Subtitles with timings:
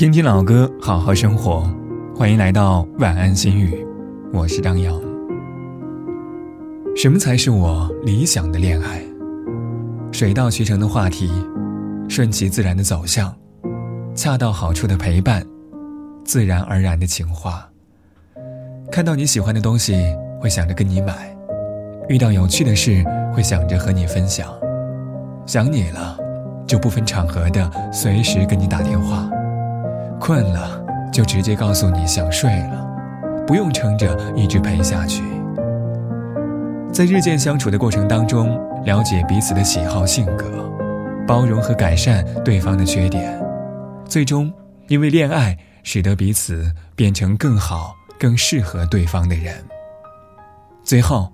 [0.00, 1.70] 听听老歌，好好生活。
[2.16, 3.86] 欢迎来到晚安心语，
[4.32, 4.98] 我是张扬。
[6.96, 9.02] 什么才是我理想的恋爱？
[10.10, 11.30] 水到渠成的话题，
[12.08, 13.30] 顺其自然的走向，
[14.14, 15.46] 恰到好处的陪伴，
[16.24, 17.68] 自然而然的情话。
[18.90, 20.02] 看到你喜欢的东西，
[20.40, 21.12] 会想着跟你买；
[22.08, 23.04] 遇到有趣的事，
[23.34, 24.48] 会想着和你分享。
[25.44, 26.16] 想你了，
[26.66, 29.30] 就不分场合的随时跟你打电话。
[30.20, 32.86] 困了，就直接告诉你想睡了，
[33.46, 35.24] 不用撑着一直陪下去。
[36.92, 40.70] 在日渐相处的过程当中，了解彼此的喜好、性格，
[41.26, 43.40] 包容和改善对方的缺点，
[44.04, 44.52] 最终
[44.88, 49.54] 因为恋爱，使得彼此变成更好、更适合对方的人。
[50.84, 51.32] 最后，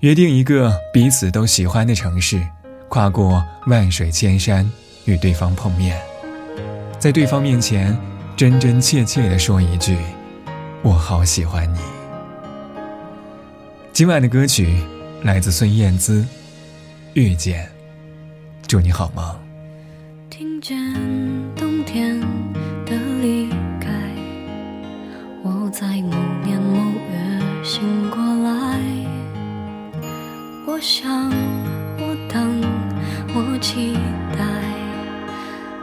[0.00, 2.40] 约定一个彼此都喜欢的城市，
[2.88, 4.68] 跨过万水千山，
[5.04, 6.00] 与对方碰面，
[6.98, 7.94] 在对方面前。
[8.36, 9.96] 真真切切的说一句，
[10.82, 11.78] 我好喜欢你。
[13.92, 14.76] 今晚的歌曲
[15.22, 16.22] 来自孙燕姿，
[17.12, 17.64] 《遇见》，
[18.66, 19.24] 祝你好梦。
[20.28, 20.76] 听见
[21.54, 22.20] 冬天
[22.84, 23.48] 的离
[23.80, 23.88] 开，
[25.44, 28.80] 我在某年某月醒过来。
[30.66, 31.08] 我想，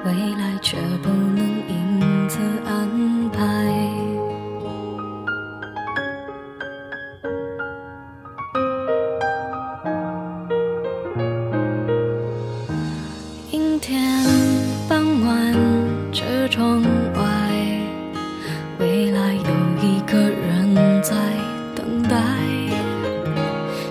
[0.04, 2.02] 未来却不能因。
[2.28, 3.42] 此安排，
[13.52, 14.24] 阴天
[14.88, 15.54] 傍晚，
[16.14, 17.22] 车窗外，
[18.80, 19.42] 未来有
[19.82, 21.16] 一个人在
[21.76, 22.16] 等待，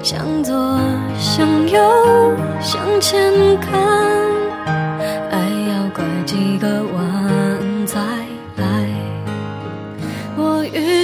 [0.02, 0.80] 向左，
[1.18, 1.78] 向右，
[2.62, 4.29] 向前看。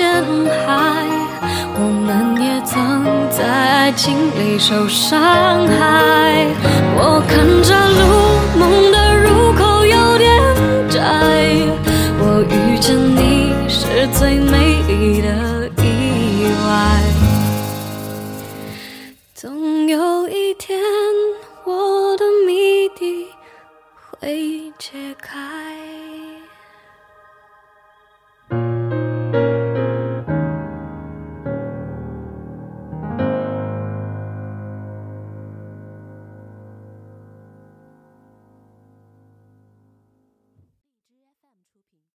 [0.00, 0.24] 时间
[0.64, 1.04] 海。
[1.74, 5.20] 我们也曾在爱情里受伤
[5.68, 6.46] 害。
[6.96, 7.68] 我看着
[7.98, 8.00] 路，
[8.58, 10.30] 梦的入口有点
[10.88, 10.96] 窄。
[12.18, 16.72] 我遇见你是最美丽的意外。
[19.34, 20.80] 总有一天，
[21.64, 23.26] 我的谜底
[24.18, 25.59] 会解开。